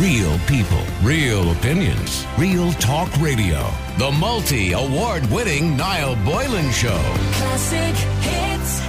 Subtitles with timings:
[0.00, 3.66] Real people, real opinions, real talk radio.
[3.96, 7.00] The multi award winning Niall Boylan Show.
[7.32, 8.82] Classic hits.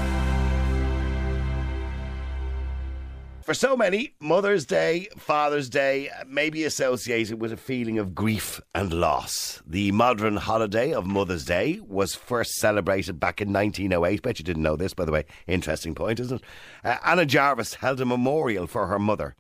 [3.42, 8.60] For so many, Mother's Day, Father's Day may be associated with a feeling of grief
[8.76, 9.62] and loss.
[9.66, 14.22] The modern holiday of Mother's Day was first celebrated back in 1908.
[14.22, 15.24] Bet you didn't know this, by the way.
[15.48, 16.48] Interesting point, isn't it?
[16.84, 19.38] Uh, Anna Jarvis held a memorial for her mother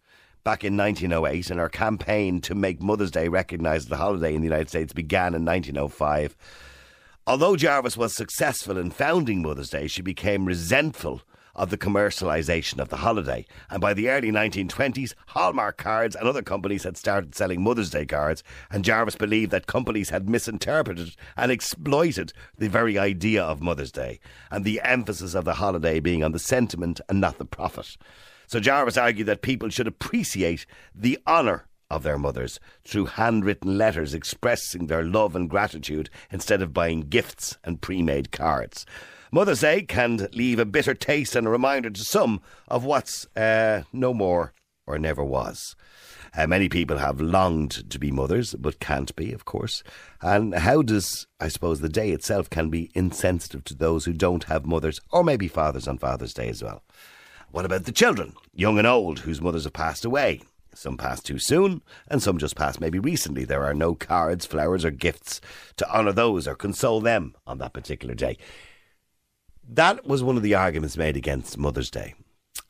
[0.47, 4.39] back in 1908, and her campaign to make Mother's Day recognised as a holiday in
[4.39, 6.37] the United States began in 1905.
[7.27, 11.21] Although Jarvis was successful in founding Mother's Day, she became resentful
[11.53, 13.45] of the commercialisation of the holiday.
[13.69, 18.05] And by the early 1920s, Hallmark cards and other companies had started selling Mother's Day
[18.05, 23.91] cards, and Jarvis believed that companies had misinterpreted and exploited the very idea of Mother's
[23.91, 27.97] Day, and the emphasis of the holiday being on the sentiment and not the profit.
[28.47, 30.65] So Jarvis argued that people should appreciate
[30.95, 36.73] the honour of their mothers through handwritten letters expressing their love and gratitude instead of
[36.73, 38.85] buying gifts and pre made cards.
[39.31, 43.83] Mother's Day can leave a bitter taste and a reminder to some of what's uh,
[43.91, 44.53] no more
[44.85, 45.75] or never was.
[46.35, 49.83] Uh, many people have longed to be mothers, but can't be, of course.
[50.21, 54.45] And how does, I suppose, the day itself can be insensitive to those who don't
[54.45, 56.83] have mothers, or maybe fathers on Father's Day as well?
[57.51, 60.41] What about the children, young and old, whose mothers have passed away?
[60.73, 63.45] Some passed too soon, and some just passed maybe recently.
[63.45, 65.41] There are no cards, flowers, or gifts
[65.77, 68.37] to honour those or console them on that particular day.
[69.67, 72.13] That was one of the arguments made against Mother's Day.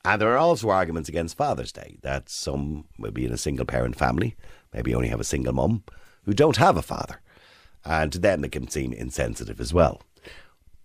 [0.06, 3.66] And there are also arguments against Father's Day that some will be in a single
[3.66, 4.36] parent family,
[4.74, 5.84] maybe only have a single mum,
[6.24, 7.20] who don't have a father.
[7.84, 10.02] And to them, it can seem insensitive as well.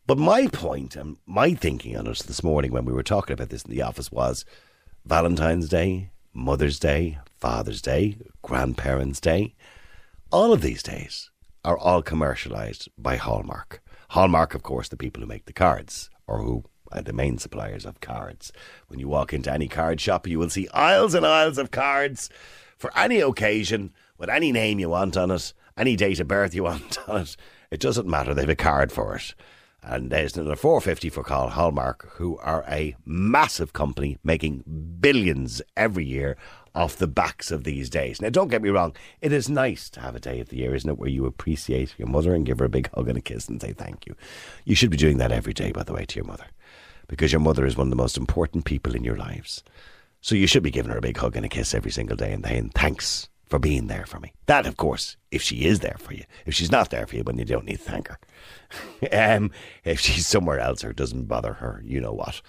[0.04, 3.50] But my point and my thinking on it this morning when we were talking about
[3.50, 4.44] this in the office was
[5.04, 9.54] Valentine's Day, Mother's Day, Father's Day, Grandparents' Day.
[10.32, 11.30] All of these days
[11.64, 13.80] are all commercialised by Hallmark.
[14.10, 17.86] Hallmark, of course, the people who make the cards or who are the main suppliers
[17.86, 18.52] of cards.
[18.88, 22.28] When you walk into any card shop, you will see aisles and aisles of cards
[22.76, 26.64] for any occasion with any name you want on it, any date of birth you
[26.64, 27.36] want on it.
[27.70, 29.32] It doesn't matter, they have a card for it.
[29.84, 34.62] And there's another 450 for Call Hallmark, who are a massive company making
[35.00, 36.36] billions every year
[36.74, 38.20] off the backs of these days.
[38.20, 40.74] Now, don't get me wrong, it is nice to have a day of the year,
[40.74, 43.20] isn't it, where you appreciate your mother and give her a big hug and a
[43.20, 44.14] kiss and say thank you.
[44.64, 46.46] You should be doing that every day, by the way, to your mother,
[47.08, 49.64] because your mother is one of the most important people in your lives.
[50.20, 52.32] So you should be giving her a big hug and a kiss every single day
[52.32, 54.32] and saying thanks for being there for me.
[54.46, 56.24] That, of course, if she is there for you.
[56.46, 58.18] If she's not there for you, then you don't need to thank her.
[59.36, 59.50] um,
[59.84, 62.40] if she's somewhere else or doesn't bother her, you know what.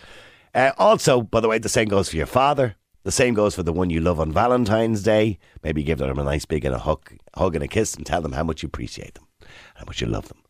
[0.55, 2.77] Uh, also, by the way, the same goes for your father.
[3.03, 5.39] The same goes for the one you love on Valentine's Day.
[5.61, 8.21] Maybe give them a nice big and a hug, hug and a kiss and tell
[8.21, 9.27] them how much you appreciate them,
[9.75, 10.41] how much you love them.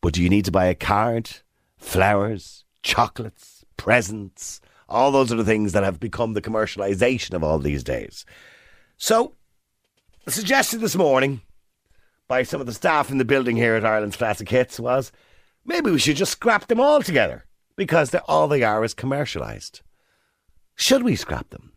[0.00, 1.28] But do you need to buy a card,
[1.76, 4.62] flowers, chocolates, presents?
[4.88, 8.24] All those are the things that have become the commercialization of all these days.
[8.96, 9.34] So,
[10.26, 11.40] suggestion this morning
[12.28, 15.10] by some of the staff in the building here at Ireland's Classic Hits was
[15.64, 17.46] maybe we should just scrap them all together
[17.76, 19.80] because all they are is commercialised.
[20.76, 21.72] Should we scrap them?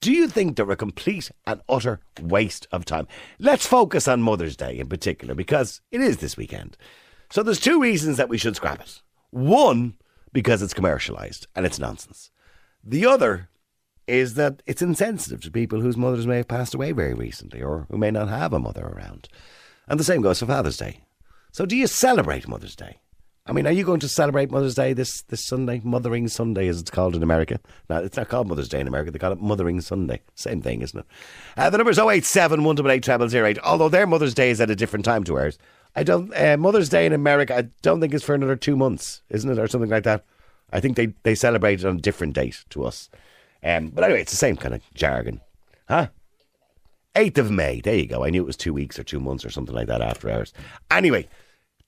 [0.00, 3.06] Do you think they're a complete and utter waste of time?
[3.38, 6.76] Let's focus on Mother's Day in particular because it is this weekend.
[7.30, 9.00] So there's two reasons that we should scrap it.
[9.30, 9.94] One,
[10.32, 12.30] because it's commercialised and it's nonsense.
[12.82, 13.48] The other
[14.06, 17.86] is that it's insensitive to people whose mothers may have passed away very recently or
[17.90, 19.28] who may not have a mother around.
[19.88, 21.00] And the same goes for Father's Day.
[21.52, 22.98] So do you celebrate Mother's Day?
[23.44, 25.80] I mean, are you going to celebrate Mother's Day this, this Sunday?
[25.82, 27.58] Mothering Sunday, as it's called in America.
[27.90, 29.10] No, it's not called Mother's Day in America.
[29.10, 30.20] They call it Mothering Sunday.
[30.36, 31.06] Same thing, isn't it?
[31.56, 33.58] Uh, the number is 087 188 0008.
[33.64, 35.58] Although their Mother's Day is at a different time to ours.
[35.96, 36.32] I don't.
[36.34, 39.58] Uh, Mother's Day in America, I don't think it's for another two months, isn't it,
[39.58, 40.24] or something like that.
[40.72, 43.10] I think they they celebrate it on a different date to us.
[43.62, 45.40] Um, but anyway, it's the same kind of jargon,
[45.88, 46.08] huh?
[47.14, 47.80] 8th of May.
[47.80, 48.24] There you go.
[48.24, 50.52] I knew it was two weeks or two months or something like that after hours.
[50.90, 51.28] Anyway,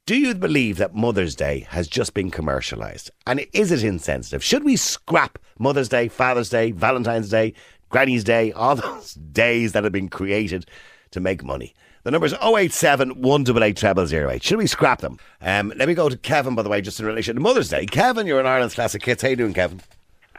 [0.07, 3.09] do you believe that Mother's Day has just been commercialised?
[3.27, 4.45] And is it insensitive?
[4.45, 7.55] Should we scrap Mother's Day, Father's Day, Valentine's Day,
[7.89, 10.67] Granny's Day, all those days that have been created
[11.13, 11.75] to make money?
[12.03, 14.43] The number is 087 188 0008.
[14.43, 15.19] Should we scrap them?
[15.41, 17.87] Um, let me go to Kevin, by the way, just in relation to Mother's Day.
[17.87, 19.23] Kevin, you're in Ireland's Classic Hits.
[19.23, 19.81] How you doing, Kevin?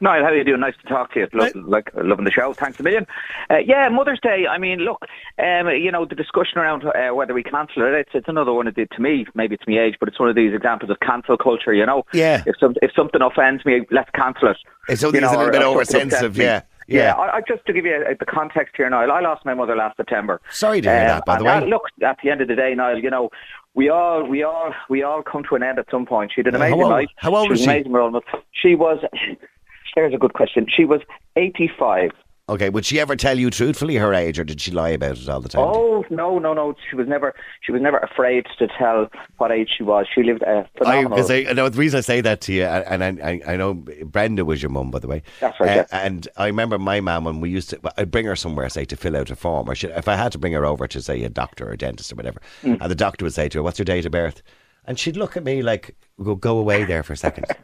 [0.01, 0.59] Niall, how are you doing?
[0.59, 1.27] Nice to talk to you.
[1.33, 2.53] Love, like loving the show.
[2.53, 3.07] Thanks a million.
[3.49, 4.45] Uh, yeah, Mother's Day.
[4.49, 5.01] I mean, look,
[5.39, 7.93] um, you know, the discussion around uh, whether we cancel it.
[7.93, 9.25] It's, it's another one of the to me.
[9.35, 11.73] Maybe it's my age, but it's one of these examples of cancel culture.
[11.73, 12.43] You know, Yeah.
[12.45, 14.57] If some if something offends me, let's cancel it.
[14.99, 16.43] Something You is a know, little bit or- or oversensitive, me.
[16.43, 16.61] yeah.
[16.87, 17.13] Yeah.
[17.15, 19.75] I, I, just to give you uh, the context here, Niall, I lost my mother
[19.75, 20.39] last September.
[20.51, 21.67] Sorry to hear Um, that, by the way.
[21.67, 23.31] look, at the end of the day, Niall, you know,
[23.73, 26.31] we all, we all, we all come to an end at some point.
[26.35, 27.07] She did an Yeah, how amazing old- life.
[27.15, 27.89] how old she was an she?
[27.89, 28.21] Amazing.
[28.51, 28.99] She was.
[29.95, 30.67] There's a good question.
[30.69, 31.01] She was
[31.35, 32.11] 85.
[32.47, 35.27] Okay, would she ever tell you truthfully her age, or did she lie about it
[35.27, 35.63] all the time?
[35.65, 36.75] Oh no, no, no!
[36.87, 37.33] She was never.
[37.61, 39.09] She was never afraid to tell
[39.39, 40.05] what age she was.
[40.13, 41.31] She lived a I, phenomenal.
[41.31, 43.73] I, I know the reason I say that to you, and I, I, I know
[43.73, 45.23] Brenda was your mum, by the way.
[45.39, 46.05] That's right, Uh, yeah.
[46.05, 48.95] And I remember my mum when we used to, I'd bring her somewhere, say, to
[48.95, 51.23] fill out a form, or she, if I had to bring her over to say
[51.23, 52.77] a doctor or a dentist or whatever, Mm.
[52.79, 54.43] and the doctor would say to her, "What's your date of birth?"
[54.85, 57.45] and she'd look at me like, "Go, go away there for a second.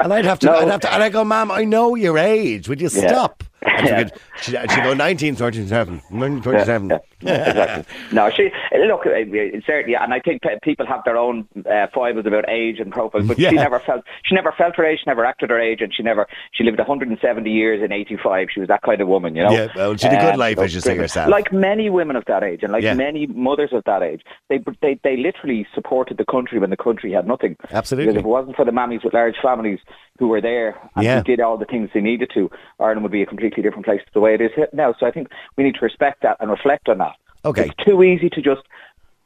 [0.00, 0.54] And I'd have to, No.
[0.54, 2.68] I'd have to, and I go, "Ma'am, I know your age.
[2.68, 3.08] Would you Yeah.
[3.08, 3.98] stop?" And she Yeah.
[3.98, 6.88] would, she'd, she'd go, 1937, 1937.
[6.90, 7.94] Yeah, yeah, exactly.
[8.12, 8.50] no, she
[8.86, 12.78] look uh, uh, certainly, and I think people have their own uh, foibles about age
[12.78, 13.50] and profile, but Yeah.
[13.50, 16.02] she never felt she never felt her age, she never acted her age, and she
[16.04, 18.48] never she lived 170 years in 85.
[18.54, 19.50] She was that kind of woman, you know.
[19.50, 21.28] Yeah, well, she had a good Um, life, as you say yourself.
[21.28, 22.94] Like many women of that age, and like Yeah.
[22.94, 27.12] many mothers of that age, they they they literally supported the country when the country
[27.12, 27.56] had nothing.
[27.72, 28.12] Absolutely.
[28.12, 29.80] Because if it wasn't for the mammies with large families
[30.18, 31.18] who were there and Yeah.
[31.18, 32.50] who did all the things they needed to,
[32.80, 34.94] Ireland would be a completely different place to the way it is now.
[34.98, 37.14] So I think we need to respect that and reflect on that.
[37.44, 37.66] Okay.
[37.66, 38.62] It's too easy to just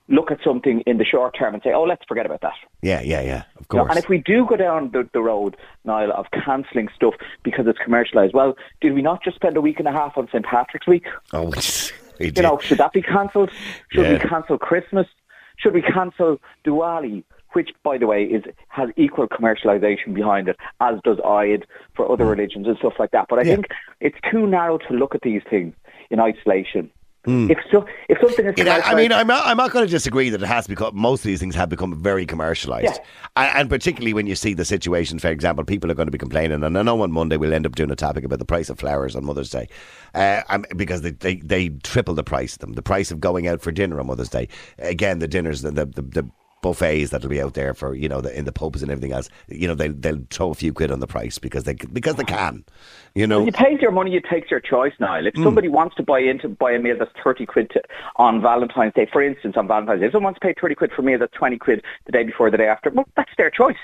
[0.08, 2.52] look at something in the short term and say, oh, let's forget about that.
[2.82, 3.90] Yeah, yeah, yeah, of You know, course.
[3.90, 7.78] and if we do go down the, the road, Niall, of cancelling stuff because it's
[7.78, 10.44] commercialised, well, did we not just spend a week and a half on St.
[10.44, 11.06] Patrick's Week?
[11.32, 11.44] oh,
[12.20, 13.50] we You know, should that be cancelled?
[13.90, 14.12] Should Yeah.
[14.14, 15.06] we cancel Christmas?
[15.56, 17.22] Should we cancel Diwali?
[17.52, 22.24] Which, by the way, is has equal commercialisation behind it, as does Eid for other
[22.24, 23.26] religions and stuff like that.
[23.28, 23.46] But I Mm.
[23.46, 23.54] Yeah.
[23.56, 23.66] think
[24.00, 25.74] it's too narrow to look at these things
[26.10, 26.90] in isolation.
[27.24, 28.82] If so, if something is You know, Mm.
[28.92, 31.26] I mean, I'm not, I'm not going to disagree that it has become, most of
[31.28, 32.82] these things have become very commercialised.
[32.82, 32.96] Yeah.
[33.36, 36.18] And, and particularly when you see the situation, for example, people are going to be
[36.18, 38.68] complaining, and I know on Monday we'll end up doing a topic about the price
[38.70, 39.68] of flowers on Mother's Day,
[40.16, 42.72] uh, um, because they, they, they triple the price of them.
[42.72, 44.48] The price of going out for dinner on Mother's Day.
[44.80, 46.30] Again, the dinners, the, the, the, the
[46.62, 49.28] buffets that'll be out there for, you know, the, in the pubs and everything else,
[49.48, 52.24] you know, they'll, they'll throw a few quid on the price because they, because they
[52.24, 52.64] can,
[53.14, 53.38] you know.
[53.40, 55.24] When you pay your money, you take your choice, Niall.
[55.24, 55.26] Mm.
[55.26, 57.82] If somebody wants to buy into buy a meal that's thirty quid to,
[58.16, 60.92] on Valentine's Day, for instance, on Valentine's Day, if someone wants to pay thirty quid
[60.92, 63.50] for a meal that's twenty quid the day before, the day after, well, that's their
[63.50, 63.76] choice.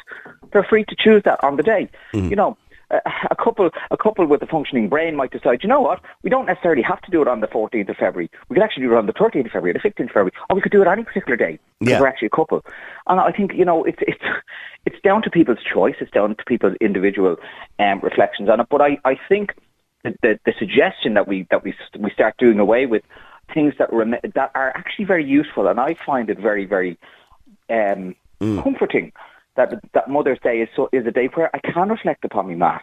[0.53, 1.91] They're free to choose that on the day.
[2.15, 2.31] Mm.
[2.31, 2.57] You know.
[2.91, 3.01] A,
[3.31, 5.63] a couple, a couple with a functioning brain might decide.
[5.63, 6.01] You know what?
[6.23, 8.31] We don't necessarily have to do it on the 14th of February.
[8.49, 10.57] We could actually do it on the 13th of February, the 15th of February, or
[10.57, 11.59] we could do it any particular day.
[11.81, 12.01] because Yeah.
[12.01, 12.65] we're actually a couple.
[13.07, 14.23] And I think you know it's it's
[14.87, 15.97] it's down to people's choice.
[16.01, 17.37] It's down to people's individual
[17.79, 18.69] um, reflections on it.
[18.71, 19.55] But I, I think
[20.05, 23.03] the, the the suggestion that we that we we start doing away with
[23.53, 26.97] things that rem- that are actually very useful, and I find it very very
[27.69, 28.63] um, Mm.
[28.63, 29.13] comforting
[29.59, 32.55] that that Mother's Day is so is a day where I can reflect upon my
[32.55, 32.79] ma.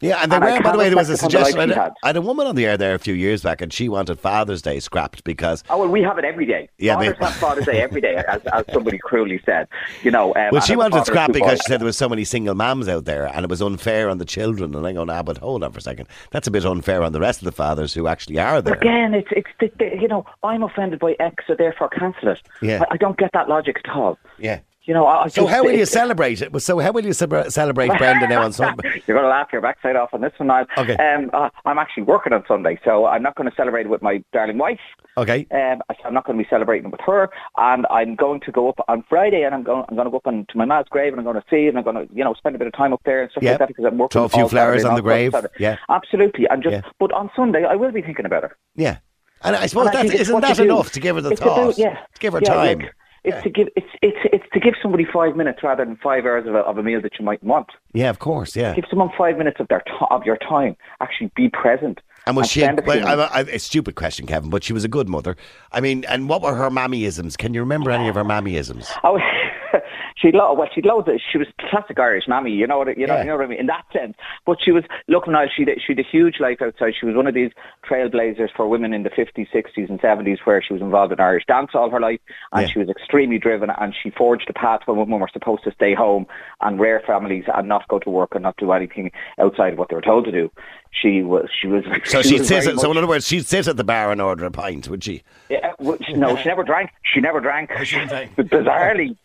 [0.00, 1.52] Yeah, and, there And were, by the way, there was a reflect upon the life
[1.52, 1.80] suggestion.
[1.80, 1.92] I had.
[2.02, 4.20] I had a woman on the air there a few years back, and she wanted
[4.20, 6.68] Father's Day scrapped because Oh well, we have it every day.
[6.76, 9.68] Yeah, Fathers have Father's Day every day, as, as somebody cruelly said.
[10.02, 11.86] You know, um, Well, she wanted father of scrap two because boys- she said there
[11.86, 14.74] was so many single mums out there, and it was unfair on the children.
[14.74, 16.08] And I go, nah, but hold on for a second.
[16.30, 18.74] That's a bit unfair on the rest of the fathers who actually are there.
[18.74, 22.42] Again, it's it's the, the, you know I'm offended by X, so therefore cancel it.
[22.60, 22.82] Yeah.
[22.90, 24.18] I, I don't get that logic at all.
[24.38, 24.60] Yeah.
[24.86, 26.62] You know, I, So how will you celebrate it?
[26.62, 29.02] So how will you celebrate Brenda now on Sunday?
[29.06, 30.66] You're going to laugh your backside off on this one, Niall.
[30.78, 30.94] Okay.
[30.96, 34.22] Um, uh, I'm actually working on Sunday, so I'm not going to celebrate with my
[34.32, 34.78] darling wife.
[35.18, 35.44] Okay.
[35.50, 38.78] Um, I'm not going to be celebrating with her, and I'm going to go up
[38.86, 39.84] on Friday, and I'm going.
[39.88, 41.70] I'm going to go up to my ma's grave, and I'm going to see, it,
[41.70, 43.42] and I'm going to, you know, spend a bit of time up there and stuff
[43.42, 43.50] Yeah.
[43.52, 44.12] like that because I'm working.
[44.12, 45.32] Throw a few flowers Saturday on the grave.
[45.32, 45.54] Saturday.
[45.58, 45.78] Yeah.
[45.88, 46.46] absolutely.
[46.48, 46.82] And just, Yeah.
[47.00, 48.56] but on Sunday, I will be thinking about her.
[48.76, 48.98] Yeah.
[49.42, 50.62] And I suppose And that's, isn't that do.
[50.64, 51.58] enough to give her the It's thought?
[51.58, 52.78] about- yeah, To give her yeah, time.
[52.78, 52.90] look,
[53.26, 56.46] it's to give it's it's it's to give somebody five minutes rather than five hours
[56.46, 57.68] of a, of a meal that you might want.
[57.92, 58.56] yeah, of course.
[58.56, 58.74] Yeah.
[58.74, 60.76] Give someone five minutes of their to- of your time.
[61.00, 62.00] Actually, be present.
[62.26, 62.62] And was she?
[62.62, 63.32] A, spend a well, minutes.
[63.32, 65.36] I, I, a stupid question, Kevin, but she was a good mother.
[65.72, 67.36] I mean, and what were her mammyisms?
[67.38, 68.90] Can you remember any of her mammyisms?
[69.04, 69.18] Oh,
[70.16, 71.08] she'd lo- well, she'd loads.
[71.08, 72.50] Of, she was classic Irish mammy.
[72.52, 72.96] You know what?
[72.98, 73.22] You know, Yeah.
[73.22, 73.60] you know what I mean.
[73.60, 74.14] In that sense,
[74.44, 75.44] but she was look now.
[75.54, 76.94] She she had a huge life outside.
[76.98, 77.50] She was one of these
[77.88, 81.44] trailblazers for women in the fifties, sixties, and seventies, where she was involved in Irish
[81.46, 82.20] dance all her life,
[82.52, 82.68] and Yeah.
[82.72, 83.70] she was extremely driven.
[83.70, 86.26] And she forged a path when women were supposed to stay home
[86.60, 89.88] and rear families and not go to work and not do anything outside of what
[89.88, 90.50] they were told to do.
[90.92, 91.48] She was.
[91.60, 91.84] She was.
[92.06, 92.78] So she sit.
[92.78, 95.22] So in other words, she'd sit at the bar and order a pint, would she?
[95.50, 96.90] yeah, well, she- no, she never drank.
[97.02, 97.70] She never drank.
[97.84, 99.16] she didn't bizarrely,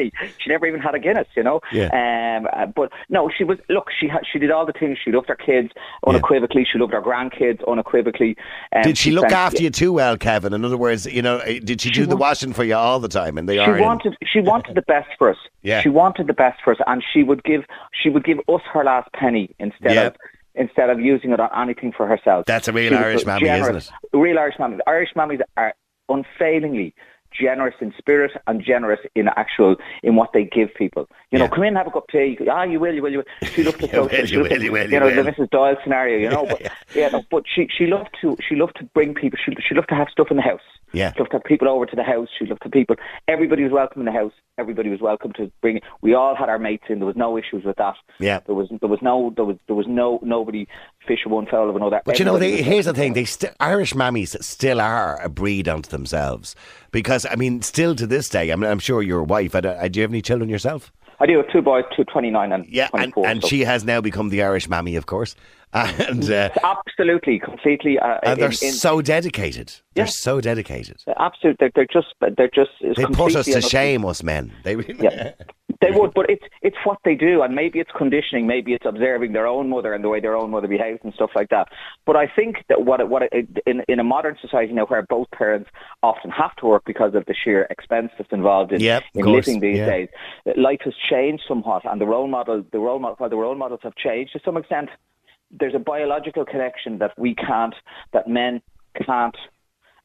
[0.00, 1.26] bizarrely, she never even had a Guinness.
[1.36, 1.60] You know.
[1.72, 1.88] Yeah.
[2.40, 2.48] Um.
[2.52, 3.58] uh, but no, she was.
[3.68, 4.22] Look, she had.
[4.30, 4.98] She did all the things.
[5.02, 5.70] She loved her kids
[6.06, 6.66] unequivocally.
[6.70, 8.36] She loved her grandkids unequivocally.
[8.74, 10.52] Um, Did she look spent- after you too well, Kevin?
[10.52, 13.08] In other words, you know, eh, did she do the washing for you all the
[13.08, 13.38] time?
[13.38, 13.76] And they She are.
[13.76, 14.16] in- wanted.
[14.24, 15.36] She wanted the best for us.
[15.62, 15.80] Yeah.
[15.82, 17.64] She wanted the best for us, and she would give.
[17.92, 20.06] She would give us her last penny instead Yeah.
[20.08, 20.16] of.
[20.56, 22.44] instead of using it on anything for herself.
[22.44, 23.88] That's a real She Irish mammy, isn't it?
[24.12, 24.80] Real Irish mammies.
[24.84, 25.72] Irish mammies are
[26.08, 26.92] unfailingly
[27.32, 31.08] generous in spirit and generous in actual in what they give people.
[31.30, 31.50] You know, Yeah.
[31.50, 32.36] come in, have a cup of tea.
[32.40, 33.48] You Ah, you will, you will, you will.
[33.48, 34.26] She loved to You will, social.
[34.26, 35.30] she you will, you will, you know, you the.
[35.30, 35.50] Mrs.
[35.50, 36.18] Doyle scenario.
[36.18, 36.62] You know, but
[36.94, 39.38] yeah, no, but she she loved to she loved to bring people.
[39.44, 40.60] She she loved to have stuff in the house.
[40.92, 41.12] Yeah.
[41.12, 42.28] She loved to have people over to the house.
[42.36, 42.96] She loved to people.
[43.28, 44.32] Everybody was welcome in the house.
[44.58, 45.76] Everybody was welcome to bring.
[45.76, 45.84] It.
[46.02, 46.98] We all had our mates in.
[46.98, 47.94] There was no issues with that.
[48.18, 48.40] Yeah.
[48.46, 50.66] There was there was no there was there was no nobody
[51.10, 52.00] fish of one fowl of another.
[52.04, 55.68] But you know, they, here's the thing: they st- Irish mammies still are a breed
[55.68, 56.54] unto themselves.
[56.92, 59.54] Because I mean, still to this day, I mean, I'm sure your wife.
[59.56, 60.92] I don't, uh, do you have any children yourself?
[61.22, 64.30] I do two boys, two 29 and Yeah, and, and so- she has now become
[64.30, 65.34] the Irish mammy, of course,
[65.72, 67.98] and uh, absolutely, completely.
[67.98, 69.72] Uh, and they're in- in- so dedicated.
[69.94, 71.02] They're so dedicated.
[71.18, 72.14] Absolutely, They're, they're just.
[72.36, 72.70] They're just.
[72.80, 74.52] They put us completely to shame, us men.
[74.64, 74.76] They.
[74.98, 75.32] Yeah.
[75.80, 79.32] They would, but it's it's what they do, and maybe it's conditioning, maybe it's observing
[79.32, 81.68] their own mother and the way their own mother behaves and stuff like that.
[82.04, 85.70] But I think that what what in in a modern society now, where both parents
[86.02, 89.60] often have to work because of the sheer expense that's involved in, Yep, in living
[89.60, 89.86] these yeah.
[89.86, 90.08] days,
[90.56, 93.80] life has changed somewhat, and the role model, the role model, while the role models
[93.82, 94.90] have changed to some extent,
[95.50, 97.74] there's a biological connection that we can't,
[98.12, 98.62] that men
[99.06, 99.36] can't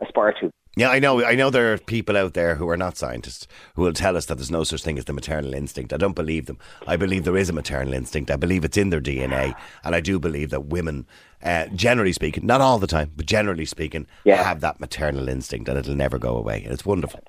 [0.01, 0.51] aspire to.
[0.77, 1.23] Yeah, I know.
[1.23, 4.25] I know there are people out there who are not scientists who will tell us
[4.25, 5.93] that there's no such thing as the maternal instinct.
[5.93, 6.57] I don't believe them.
[6.85, 8.29] I believe there is a maternal instinct.
[8.29, 11.05] I believe it's in their DNA, and I do believe that women,
[11.41, 14.43] uh, generally speaking, not all the time, but generally speaking, Yeah.
[14.43, 16.63] have that maternal instinct, and it'll never go away.
[16.63, 17.21] And it's wonderful.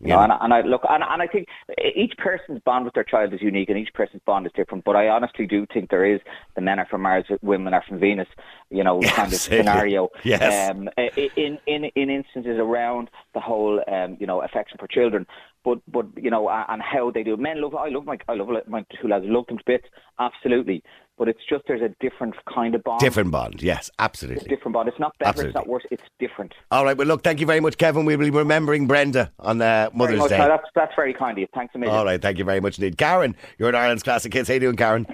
[0.00, 1.48] You know, and, I- and I look, and, and I think
[1.94, 4.84] each person's bond with their child is unique, and each person's bond is different.
[4.84, 6.20] But I honestly do think there is
[6.56, 8.28] the men are from Mars, women are from Venus,
[8.70, 10.10] you know, kind of scenario.
[10.24, 10.70] Yes.
[10.70, 10.88] Um,
[11.36, 15.26] in in in instances around the whole, um, you know, affection for children,
[15.64, 17.36] but but you know, and how they do.
[17.36, 17.74] Men love.
[17.74, 19.24] I love my I love my two lads.
[19.26, 19.86] Love them to bits,
[20.18, 20.82] absolutely.
[21.16, 22.98] But it's just there's a different kind of bond.
[23.00, 24.48] Different bond, yes, It's absolutely.
[24.48, 24.88] different bond.
[24.88, 25.28] It's not better.
[25.28, 25.50] Absolutely.
[25.50, 25.84] It's not worse.
[25.92, 26.52] It's different.
[26.72, 28.04] All right, well, look, thank you very much, Kevin.
[28.04, 30.30] We'll be remembering Brenda on uh, Mother's much.
[30.30, 30.38] Day.
[30.38, 31.46] No, that's that's very kind of you.
[31.54, 31.96] Thanks a million.
[31.96, 32.98] All right, thank you very much indeed.
[32.98, 34.48] Karen, you're in Ireland's Classic Hits.
[34.48, 35.06] How you doing, Karen?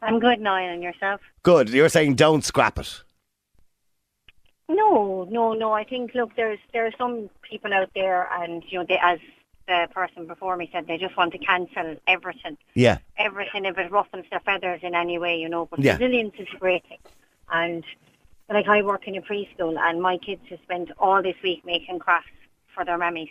[0.00, 1.20] I'm good, Niall, and yourself?
[1.42, 1.68] Good.
[1.70, 3.02] You're saying don't scrap it.
[4.68, 5.72] No, no, no.
[5.72, 9.18] I think look, there's there are some people out there, and you know, they as
[9.66, 12.98] the person before me said, they just want to cancel everything, Yeah.
[13.18, 15.66] everything if it ruffles their feathers in any way, you know.
[15.66, 15.92] But Yeah.
[15.92, 16.98] resilience is a great thing,
[17.50, 17.84] and
[18.50, 21.98] like I work in a preschool, and my kids have spent all this week making
[21.98, 22.28] crafts
[22.74, 23.30] for their mummies.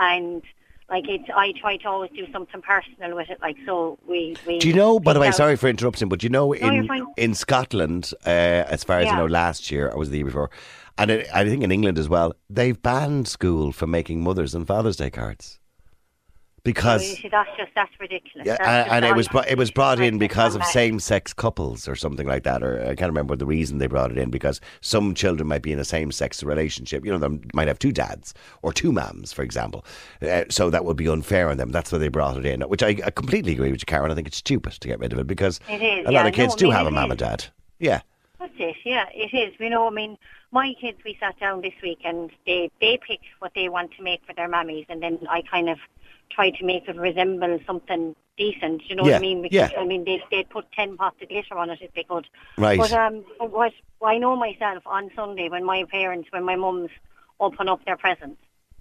[0.00, 0.42] and
[0.88, 4.58] like it's I try to always do something personal with it, like so we we.
[4.58, 6.84] Do you know, by the way, out- sorry for interrupting, but do you know you're
[6.84, 8.30] in in Scotland, uh,
[8.74, 9.16] as far as I Yeah.
[9.18, 10.50] know, last year or was it the year before,
[10.98, 14.66] and it, I think in England as well, they've banned school from making Mothers and
[14.66, 15.58] Father's Day cards
[16.64, 18.46] because see, that's just that's ridiculous.
[18.46, 21.88] yeah, That's and, and it was bro- it was brought in because of same-sex couples
[21.88, 24.60] or something like that, or I can't remember the reason they brought it in because
[24.80, 27.06] some children might be in a same-sex relationship.
[27.06, 29.84] You know, they might have two dads or two mums, for example.
[30.20, 31.70] Uh, so that would be unfair on them.
[31.72, 34.10] That's why they brought it in, which I, I completely agree with you, Karen.
[34.10, 36.26] I think it's stupid to get rid of it because It is, a lot yeah,
[36.26, 37.46] of kids no, I do mean, have a mum and dad.
[37.78, 38.02] Yeah.
[38.38, 39.54] That's it, yeah, it is.
[39.58, 40.18] You know, I mean,
[40.50, 44.02] my kids, we sat down this week and they, they pick what they want to
[44.02, 45.78] make for their mammies and then I kind of
[46.30, 49.48] try to make it resemble something decent, you know Yeah, what I mean?
[49.50, 49.70] yeah.
[49.78, 52.26] I mean, they, they'd put 10 pots of glitter on it if they could.
[52.56, 52.78] Right.
[52.78, 56.90] But um, what I know myself on Sunday when my parents, when my mums
[57.40, 58.40] open up their presents,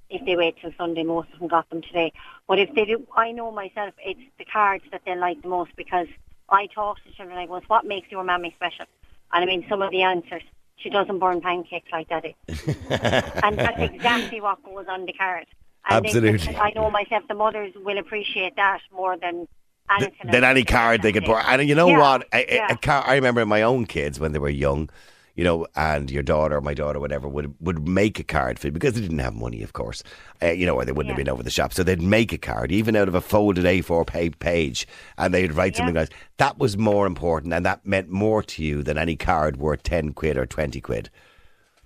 [0.09, 2.13] if they wait till Sunday, most of them got them today.
[2.47, 5.71] But if they do, I know myself, it's the cards that they like the most
[5.75, 6.07] because
[6.49, 8.85] I talk to children, I go, what makes your mammy special?
[9.33, 10.43] And I mean, some of the answers,
[10.77, 12.35] she doesn't burn pancakes like daddy.
[12.47, 15.45] and that's exactly what goes on the card.
[15.89, 16.55] And they- Absolutely.
[16.57, 19.47] I know myself, the mothers will appreciate that more than
[19.89, 21.39] anything than any card they could pour.
[21.39, 22.27] And you know Yeah, what?
[22.33, 22.67] A, a- yeah.
[22.71, 24.89] a car, I remember my own kids when they were young,
[25.37, 28.71] you know, and your daughter, my daughter, whatever, would would make a card for you
[28.71, 30.03] because they didn't have money, of course,
[30.41, 31.73] uh, you know, or they wouldn't have been over the shop.
[31.73, 34.87] So they'd make a card, even out of a folded A4 page,
[35.19, 35.77] and they'd write Yeah.
[35.77, 39.57] something like that was more important, and that meant more to you than any card
[39.57, 41.11] worth 10 quid or 20 quid.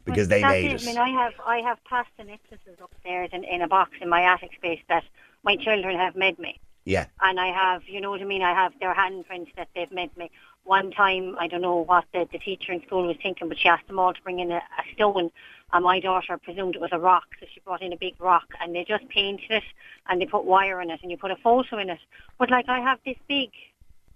[0.05, 0.81] Because they made it.
[0.81, 0.83] it.
[0.83, 4.23] I mean, I have I have pasta necklaces upstairs in, in a box in my
[4.23, 5.03] attic space that
[5.43, 7.05] my children have made me, yeah.
[7.21, 8.41] and I have, you know what I mean.
[8.41, 10.31] I have their handprints that they've made me.
[10.63, 13.67] One time, I don't know what the, the teacher in school was thinking, but she
[13.67, 15.31] asked them all to bring in a, a stone,
[15.73, 18.45] and my daughter presumed it was a rock, so she brought in a big rock,
[18.61, 19.63] and they just painted it,
[20.07, 21.99] and they put wire in it, and you put a photo in it.
[22.37, 23.49] But like, I have this big.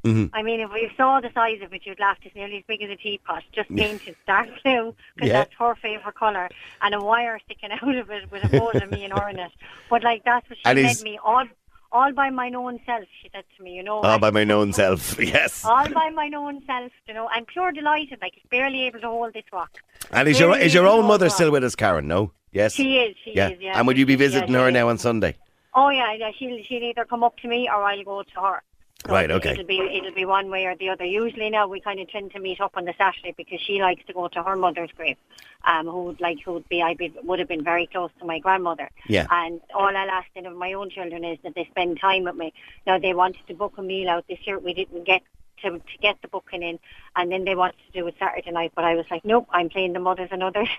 [0.03, 0.35] Mm-hmm.
[0.35, 2.17] I mean, if you saw the size of it, you'd laugh.
[2.21, 5.33] It's nearly as big as a teapot, just painted dark blue because Yeah.
[5.33, 6.47] that's her favourite colour,
[6.83, 9.39] and a wire sticking out of it with a photo of me and her in
[9.39, 9.51] it.
[9.89, 11.17] But like that's what she And made me.
[11.23, 11.45] All
[11.91, 13.05] all by my own self.
[13.21, 13.99] She said to me, you know.
[14.01, 15.65] All by my own self, yes.
[15.65, 17.27] All by my own self, you know.
[17.31, 18.19] I'm pure delighted.
[18.21, 19.71] Like it's barely able to hold this rock.
[20.11, 22.07] And is your is your own mother still with us, Karen?
[22.07, 22.73] No, yes.
[22.73, 23.15] She is.
[23.23, 23.49] She yeah.
[23.49, 23.59] is.
[23.59, 23.77] Yeah.
[23.77, 24.73] And would you be visiting she her is.
[24.73, 25.37] now on Sunday?
[25.73, 26.31] Oh yeah, yeah.
[26.37, 28.63] She'll she'll either come up to me or I'll go to her.
[29.05, 29.51] So Right, okay.
[29.51, 31.05] It'll be it'll be one way or the other.
[31.05, 34.03] Usually now we kind of tend to meet up on the Saturday because she likes
[34.07, 35.17] to go to her mother's grave,
[35.65, 38.25] um, who would like who would be I be, would have been very close to
[38.25, 38.89] my grandmother.
[39.07, 39.27] Yeah.
[39.29, 42.51] And all I'll ask of my own children is that they spend time with me.
[42.87, 44.57] Now they wanted to book a meal out this year.
[44.57, 45.21] We didn't get
[45.61, 46.79] to to get the booking in,
[47.15, 48.71] and then they wanted to do it Saturday night.
[48.75, 50.65] But I was like, nope, I'm playing the mothers another.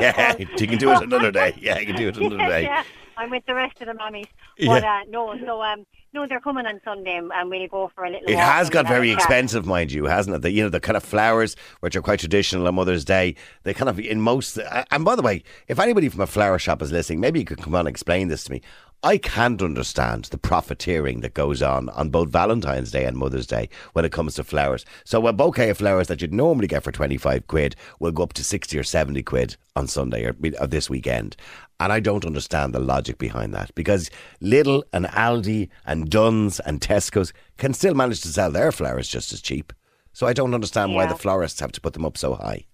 [0.00, 1.54] Yeah, you can do it another day.
[1.60, 2.62] Yeah, you can do it another yeah, day.
[2.64, 2.84] yeah.
[3.16, 4.26] I'm with the rest of the mummies.
[4.58, 5.02] But Yeah.
[5.02, 8.10] uh, no, so um, no, they're coming on Sunday, and and we'll go for a
[8.10, 8.28] little.
[8.28, 10.42] It has got very expensive, mind you, hasn't it?
[10.42, 13.74] The, you know, the kind of flowers, which are quite traditional on Mother's Day, they
[13.74, 14.58] kind of, in most.
[14.58, 17.44] uh, And by the way, if anybody from a flower shop is listening, maybe you
[17.44, 18.60] could come on and explain this to me.
[19.02, 23.70] I can't understand the profiteering that goes on on both Valentine's Day and Mother's Day
[23.94, 24.84] when it comes to flowers.
[25.04, 28.34] So a bouquet of flowers that you'd normally get for 25 quid will go up
[28.34, 31.34] to 60 or 70 quid on Sunday or, or this weekend.
[31.80, 34.10] And I don't understand the logic behind that because
[34.42, 39.32] Lidl and Aldi and Dunnes and Tesco's can still manage to sell their flowers just
[39.32, 39.72] as cheap.
[40.12, 42.66] So I don't understand why the florists have to put them up so high.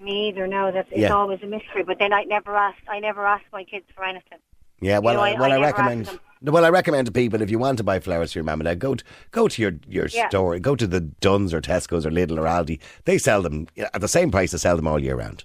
[0.00, 0.46] Me either.
[0.46, 1.14] No, that's it's Yeah.
[1.14, 1.82] always a mystery.
[1.82, 2.76] But then I never ask.
[2.88, 4.38] I never ask my kids for anything.
[4.80, 6.20] Yeah, well, know, I, well, I I, recommend.
[6.42, 8.66] Well, I recommend to people if you want to buy flowers for your mum and
[8.66, 10.28] dad, go to, go to your, your Yeah.
[10.28, 12.78] store, go to the Dunnes or Tesco's or Lidl or Aldi.
[13.06, 15.44] They sell them at the same price they sell them all year round.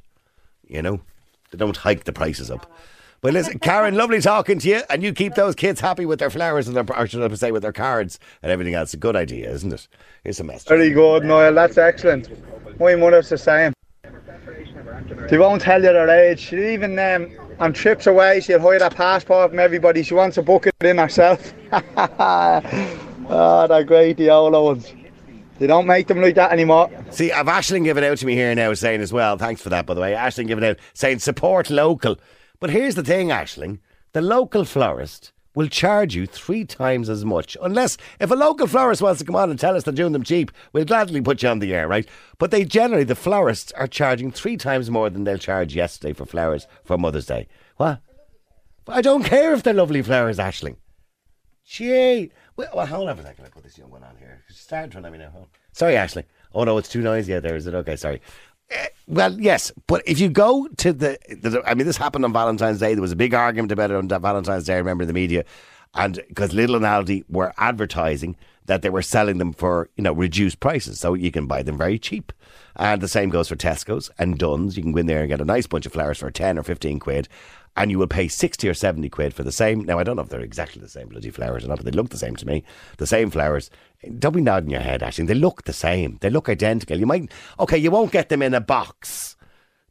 [0.68, 1.00] You know,
[1.52, 2.72] they don't hike the prices up.
[3.22, 6.32] But listen, Karen, lovely talking to you, and you keep those kids happy with their
[6.32, 8.96] flowers and their, or should I say, with their cards and everything else.
[8.96, 9.88] A good idea, isn't it?
[10.24, 10.64] It's a mess.
[10.64, 11.54] Very good, Noel.
[11.54, 12.30] That's excellent.
[12.80, 13.74] My mother's the same.
[15.30, 16.40] They won't tell you their age.
[16.40, 20.02] She even um, on trips away, she'll hide a passport from everybody.
[20.02, 21.54] She wants to book it in herself.
[21.72, 24.92] oh, they're great, the old ones.
[25.62, 26.90] They don't make them like that anymore.
[27.12, 29.86] See, I've Ashling giving out to me here now saying as well, thanks for that,
[29.86, 30.14] by the way.
[30.14, 32.18] Ashling giving out saying support local.
[32.60, 33.78] But here's the thing, Ashling
[34.14, 37.56] the local florist will charge you three times as much.
[37.62, 40.24] Unless, if a local florist wants to come on and tell us they're doing them
[40.24, 42.10] cheap, we'll gladly put you on the air, right?
[42.40, 46.26] But they generally, the florists are charging three times more than they'll charge yesterday for
[46.26, 47.48] flowers for Mother's Day.
[47.78, 48.02] What?
[48.88, 50.78] I don't care if they're lovely flowers, Ashling.
[51.72, 52.30] Gee.
[52.58, 53.46] Well, hold on a second.
[53.46, 54.44] I'll put this young one on here.
[54.50, 55.48] Start trying to let me know.
[55.72, 56.26] Sorry, Ashley.
[56.54, 57.56] Oh, no, it's too noisy out there.
[57.56, 57.74] Is it?
[57.74, 58.22] Okay, sorry.
[58.72, 62.34] Eh, well, yes, but if you go to the, the, I mean, this happened on
[62.34, 62.94] Valentine's Day.
[62.94, 64.74] There was a big argument about it on Valentine's Day.
[64.74, 65.46] I remember in the media,
[65.94, 70.14] and because Lidl and Aldi were advertising that they were selling them for you know
[70.14, 72.34] reduced prices, so you can buy them very cheap.
[72.76, 74.78] And the same goes for Tesco's and Dunnes.
[74.78, 76.64] You can go in there and get a nice bunch of flowers for ten or
[76.64, 77.28] fifteen quid,
[77.76, 79.84] and you will pay sixty or seventy quid for the same.
[79.84, 81.92] Now I don't know if they're exactly the same bloody flowers or not, but they
[81.92, 82.64] look the same to me.
[82.98, 83.70] The same flowers.
[84.18, 85.26] Don't be nodding your head, actually.
[85.26, 86.18] They look the same.
[86.22, 86.98] They look identical.
[86.98, 89.36] You might okay, you won't get them in a box,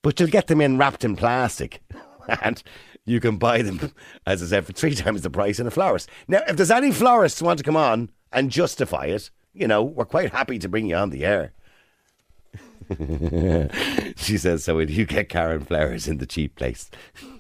[0.03, 1.81] but you'll get them in wrapped in plastic,
[2.43, 2.63] and
[3.05, 3.93] you can buy them,
[4.27, 6.09] as I said, for three times the price in a florist.
[6.29, 9.83] Now, if there's any florists who want to come on and justify it, you know,
[9.83, 11.53] we're quite happy to bring you on the air.
[14.17, 16.91] she says, so you get Karen flowers in the cheap place?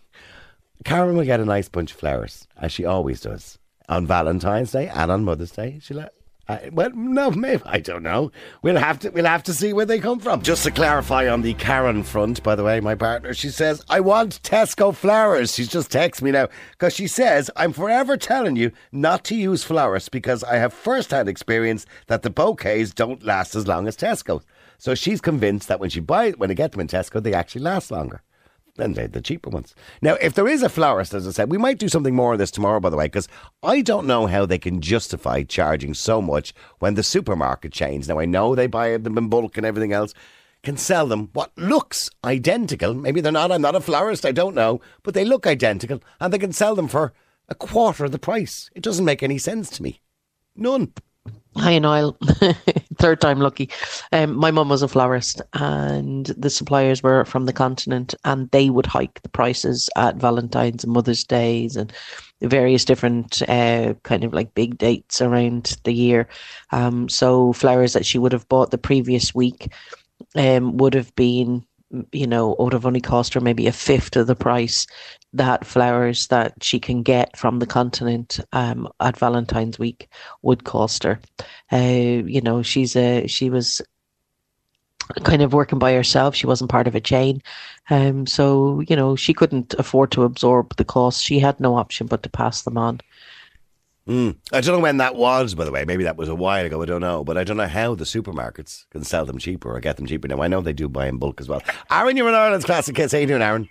[0.84, 4.88] Karen will get a nice bunch of flowers, as she always does, on Valentine's Day
[4.88, 5.78] and on Mother's Day.
[5.82, 6.06] She'll.
[6.48, 8.32] Uh, well, no, maybe I don't know.
[8.62, 9.10] We'll have to.
[9.10, 10.42] We'll have to see where they come from.
[10.42, 14.00] Just to clarify on the Karen front, by the way, my partner, she says I
[14.00, 15.54] want Tesco flowers.
[15.54, 19.62] She's just texted me now because she says I'm forever telling you not to use
[19.62, 24.42] florists because I have first-hand experience that the bouquets don't last as long as Tesco.
[24.76, 27.62] So she's convinced that when she buy when they get them in Tesco, they actually
[27.62, 28.22] last longer
[28.76, 29.74] than the, the cheaper ones.
[30.00, 32.38] Now, if there is a florist, as I said, we might do something more of
[32.38, 33.28] this tomorrow, by the way, because
[33.62, 38.18] I don't know how they can justify charging so much when the supermarket chains, now
[38.18, 40.14] I know they buy them in bulk and everything else,
[40.62, 42.94] can sell them what looks identical.
[42.94, 46.32] Maybe they're not, I'm not a florist, I don't know, but they look identical and
[46.32, 47.12] they can sell them for
[47.48, 48.70] a quarter of the price.
[48.74, 50.00] It doesn't make any sense to me.
[50.54, 50.92] None.
[51.56, 52.16] Hi, Niall.
[52.96, 53.68] Third time lucky.
[54.12, 58.70] Um, my mum was a florist, and the suppliers were from the continent, and they
[58.70, 61.92] would hike the prices at Valentine's and Mother's Days and
[62.40, 66.28] various different uh, kind of like big dates around the year.
[66.70, 69.72] Um, so flowers that she would have bought the previous week
[70.36, 71.64] um, would have been,
[72.12, 74.86] you know, would have only cost her maybe a fifth of the price
[75.32, 80.08] that flowers that she can get from the continent um, at Valentine's week
[80.42, 81.20] would cost her.
[81.72, 83.80] Uh, you know, she's a she was
[85.24, 86.34] kind of working by herself.
[86.34, 87.42] She wasn't part of a chain,
[87.90, 91.22] um, so you know she couldn't afford to absorb the costs.
[91.22, 93.00] She had no option but to pass them on.
[94.10, 94.36] Mm.
[94.52, 95.84] I don't know when that was, by the way.
[95.84, 96.82] Maybe that was a while ago.
[96.82, 97.22] I don't know.
[97.24, 100.28] But I don't know how the supermarkets can sell them cheaper or get them cheaper
[100.28, 100.42] now.
[100.42, 101.62] I know they do buy in bulk as well.
[101.90, 103.12] Aaron, you're in Ireland's Classic Hits.
[103.12, 103.68] How you doing, Aaron?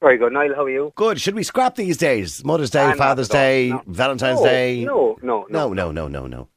[0.00, 0.32] Very good.
[0.32, 0.92] Niall, how are you?
[0.94, 1.20] Good.
[1.20, 2.44] Should we scrap these days?
[2.44, 3.28] Mother's Day, not Father's.
[3.28, 3.82] Day, No.
[3.86, 4.84] Valentine's no, Day?
[4.84, 5.72] No, no, no, no.
[5.72, 6.48] no, no, no, no.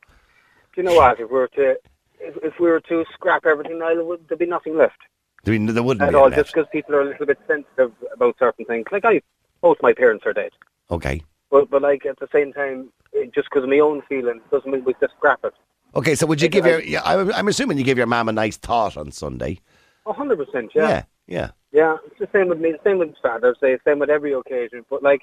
[0.75, 1.19] Do you know what?
[1.19, 1.71] If we were to,
[2.19, 4.97] if, if we were to scrap everything, Niall, would there'd be nothing left
[5.45, 6.29] mean, there wouldn't at be all?
[6.29, 8.85] Just because people are a little bit sensitive about certain things.
[8.91, 9.21] Like I,
[9.62, 10.51] both my parents are dead,
[10.91, 11.21] Okay.
[11.51, 14.71] But but like at the same time, it- just because of my own feelings doesn't
[14.71, 15.53] mean we just scrap it.
[15.95, 16.81] Okay, so would you give I- your?
[16.81, 19.59] Yeah, I'm, I'm assuming you give your mum a nice thought on Sunday.
[20.05, 21.03] A hundred percent, Yeah, yeah.
[21.27, 21.51] yeah.
[21.71, 22.73] Yeah, it's the same with me.
[22.83, 23.77] Same with Father's Day.
[23.85, 24.83] Same with every occasion.
[24.89, 25.21] But like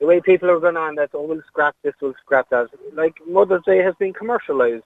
[0.00, 2.68] the way people are going on, that oh, we'll scrap this, we'll scrap that.
[2.94, 4.84] Like Mother's Day has been commercialized.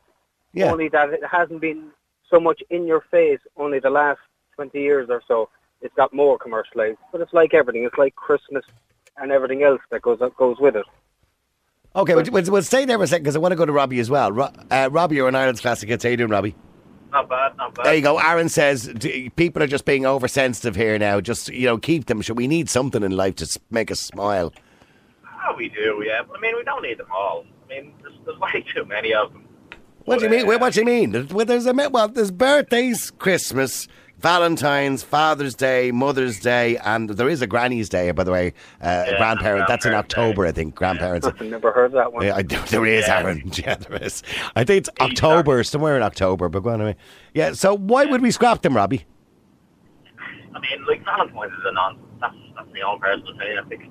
[0.52, 0.72] Yeah.
[0.72, 1.90] Only that it hasn't been
[2.28, 3.38] so much in your face.
[3.56, 4.18] Only the last
[4.56, 5.48] twenty years or so,
[5.82, 6.98] it's got more commercialized.
[7.12, 7.84] But it's like everything.
[7.84, 8.64] It's like Christmas
[9.22, 10.84] and everything else that goes goes with it.
[11.94, 13.72] Okay, we'll, we'll, we'll stay there for a second because I want to go to
[13.72, 14.32] Robbie as well.
[14.32, 16.04] Ro- uh, Robbie, you're an Ireland's Classic Hits.
[16.04, 16.54] How you doing, Robbie?
[17.12, 17.84] Not bad, not bad.
[17.84, 18.18] There you go.
[18.18, 18.90] Aaron says
[19.36, 21.20] people are just being oversensitive here now.
[21.20, 22.22] Just you know, keep them.
[22.22, 24.52] Should we need something in life to make us smile?
[25.46, 26.22] Oh, we do, yeah.
[26.26, 27.44] But, I mean, we don't need them all.
[27.64, 29.41] I mean, there's, there's way too many of them.
[30.04, 30.46] What do you mean?
[30.46, 31.28] What do you mean?
[31.28, 33.88] Well, there's a well, there's birthdays, Christmas,
[34.18, 38.54] Valentine's, Father's Day, Mother's Day, and there is a Granny's Day, by the way.
[38.80, 39.66] Uh, Yeah, grandparent.
[39.68, 40.48] That's in October, day.
[40.48, 40.74] I think.
[40.74, 41.26] Grandparents.
[41.26, 42.24] I've never heard that one.
[42.24, 43.18] Yeah, I, there is, Yeah.
[43.18, 43.50] Aaron.
[43.54, 44.22] Yeah, there is.
[44.54, 46.48] I think it's October, somewhere in October.
[46.48, 46.96] But anyway.
[47.34, 47.52] Yeah.
[47.52, 49.04] So why would we scrap them, Robbie?
[50.54, 52.06] I mean, like, Valentine's is a nonsense.
[52.20, 53.82] That's, that's my own personal opinion, I think.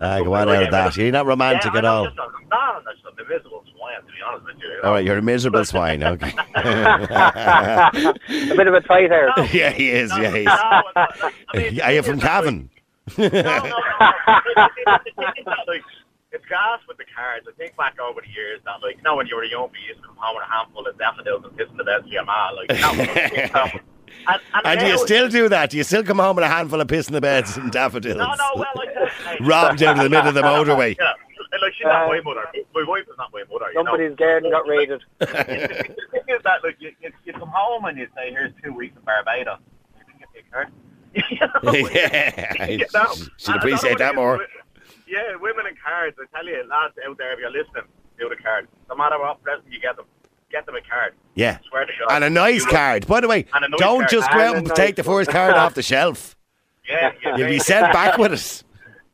[0.00, 0.96] Ah, go on out of that.
[0.96, 2.04] You're not romantic yeah, at all.
[2.06, 4.68] Just, I'm not, I'm just a miserable swine, to be honest with you.
[4.68, 4.82] you know?
[4.88, 6.02] All right, you're a miserable swine.
[6.04, 6.32] Okay.
[6.54, 7.90] a
[8.56, 9.30] bit of a tight hair.
[9.52, 10.10] yeah, he is.
[10.16, 10.46] Yeah, he is.
[10.46, 12.70] No, it's not- I mean, Are you from it's Cavan?
[13.16, 13.40] No, no, no.
[13.40, 15.82] The thing is that, like,
[16.32, 17.46] it's gas with the cards.
[17.48, 19.88] I think back over the years that, like, you know, when you were young, you
[19.88, 22.08] used to come home with a handful of daffodils and piss in the bed for
[22.08, 22.50] your ma.
[22.50, 23.80] Like, that was
[24.28, 25.70] and, and, And do you now- still do that?
[25.70, 28.16] Do you still come home with a handful of piss in the beds and daffodils?
[28.16, 30.96] No, no, well, like, hey, Robbed out of the middle of the motorway.
[30.98, 31.12] Yeah,
[31.62, 32.44] like, she's not my mother.
[32.74, 33.66] My wife is not my mother.
[33.72, 33.90] You know?
[33.90, 35.02] Somebody's garden got raided.
[35.18, 38.72] the thing is that like you, you, you come home and you say, "Here's two
[38.72, 39.58] weeks in Barbados."
[39.98, 40.68] You can get me a card.
[41.14, 41.88] You know?
[41.88, 42.84] yeah, You know?
[42.86, 44.36] should And I don't know appreciate that it is more.
[44.38, 44.48] with-
[45.08, 46.16] Yeah, women and cards.
[46.20, 47.84] I tell you, lads out there, if you're listening,
[48.18, 48.68] do the card.
[48.90, 50.04] No matter what present you get them,
[50.50, 51.14] get them a card.
[51.34, 52.14] Yeah, Swear to God.
[52.14, 53.06] and a nice You- card.
[53.06, 54.10] By the way, nice don't card.
[54.10, 56.34] just go And out a and nice take the first card off the shelf.
[56.88, 57.36] Yeah, yeah.
[57.36, 58.62] You'll be sent back with it.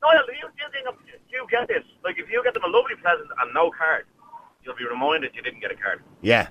[0.03, 0.95] No, you, you, think,
[1.31, 1.83] you get this.
[2.05, 4.05] Like, if you get them a lovely present and no card,
[4.63, 6.03] you'll be reminded you didn't get a card.
[6.21, 6.49] Yeah,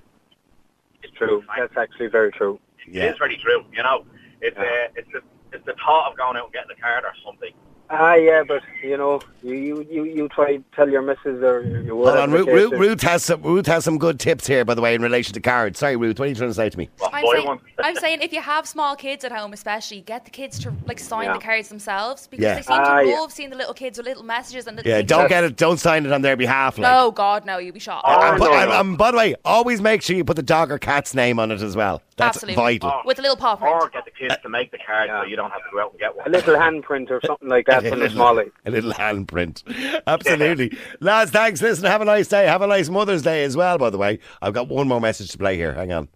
[1.04, 1.44] It's true.
[1.56, 2.60] That's actually very true.
[2.88, 3.04] Yeah.
[3.04, 3.64] It is very true.
[3.72, 4.04] You know,
[4.42, 4.64] it's uh,
[4.96, 5.22] it's the
[5.54, 7.52] it's the thought of going out and getting a card or something.
[7.94, 11.62] Ah, yeah, but you know, you you you, you try to tell your missus or
[11.62, 12.32] your hold on.
[12.32, 12.72] the Ruth, Ruth.
[12.80, 13.42] Ruth has some.
[13.42, 15.80] Ruth has some good tips here, by the way, in relation to cards.
[15.80, 16.18] Sorry, Ruth.
[16.18, 16.90] What are you trying to say to me?
[17.02, 17.60] Well, I'm boy saying.
[17.84, 21.00] I'm saying if you have small kids at home, especially, get the kids to like
[21.00, 21.34] sign Yeah.
[21.34, 22.56] the cards themselves because Yeah.
[22.56, 23.20] they seem to Ah, yeah.
[23.20, 25.58] love seeing the little kids with little messages and little Yeah, don't get it.
[25.58, 26.78] Don't sign it on their behalf.
[26.78, 26.90] Like.
[26.90, 28.04] No, God, no, you'll be shot.
[28.08, 28.80] Oh, And, no, but- no.
[28.80, 31.52] and by the way, always make sure you put the dog or cat's name on
[31.52, 32.02] it as well.
[32.16, 32.56] That's Absolutely.
[32.78, 32.92] vital.
[32.94, 33.02] Oh.
[33.04, 33.74] With a little paw print.
[33.74, 35.92] Or get the kids to make the card so you don't have to go out
[35.92, 36.28] and get one.
[36.28, 38.52] a little handprint or something like that from the smalley.
[38.66, 39.64] a little handprint.
[40.08, 40.78] Absolutely.
[41.00, 41.62] Lads, thanks.
[41.62, 42.46] Listen, have a nice day.
[42.46, 44.20] Have a nice Mother's Day as well, by the way.
[44.42, 45.74] I've got one more message to play here.
[45.74, 46.08] Hang on.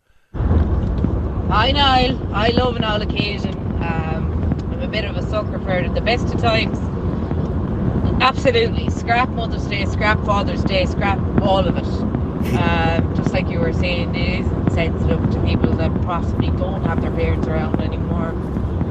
[1.49, 3.53] Hi Niall, I love an all occasion.
[3.83, 6.77] Um, I'm a bit of a sucker for it at the best of times.
[8.21, 11.85] Absolutely, scrap Mother's Day, scrap Father's Day, scrap all of it.
[12.57, 17.01] Um, just like you were saying, it is insensitive to people that possibly don't have
[17.01, 18.29] their parents around anymore.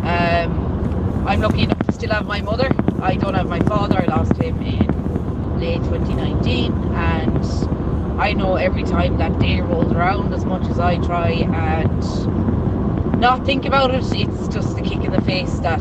[0.04, 2.70] Um, I'm lucky enough to still have my mother.
[3.00, 3.96] I don't have my father.
[3.98, 10.34] I lost him in late 2019, and I know every time that day rolls around,
[10.34, 15.12] as much as I try and not think about it, it's just a kick in
[15.12, 15.80] the face that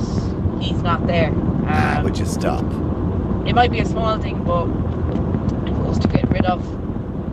[0.61, 1.27] he's not there.
[1.67, 2.63] Um, Would you stop?
[3.45, 4.67] it might be a small thing, but
[5.67, 6.65] if it was to get rid of,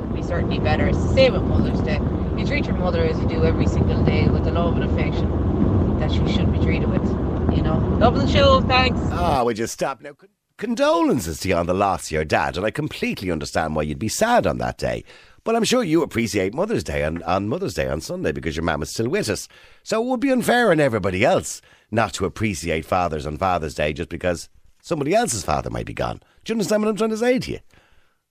[0.00, 0.88] it'd be certainly better.
[0.88, 2.00] It's the same with Mother's Day.
[2.36, 6.00] You treat your mother as you do every single day with the love and affection
[6.00, 7.29] that she should be treated with.
[7.54, 8.60] You know, the show.
[8.62, 8.98] Thanks.
[9.12, 10.12] Ah, we just stop now?
[10.56, 13.98] Condolences to you on the loss of your dad, and I completely understand why you'd
[13.98, 15.04] be sad on that day.
[15.42, 18.64] But I'm sure you appreciate Mother's Day on, on Mother's Day on Sunday because your
[18.64, 19.48] mum is still with us.
[19.82, 23.94] So it would be unfair on everybody else not to appreciate fathers on Father's Day
[23.94, 24.50] just because
[24.82, 26.20] somebody else's father might be gone.
[26.44, 27.58] Do you understand what I'm trying to say to you?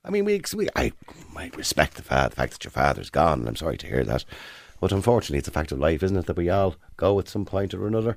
[0.04, 0.92] I mean, we, we I
[1.32, 4.04] might respect the, fa- the fact that your father's gone, and I'm sorry to hear
[4.04, 4.24] that.
[4.80, 7.44] But unfortunately, it's a fact of life, isn't it, that we all go at some
[7.44, 8.16] point or another.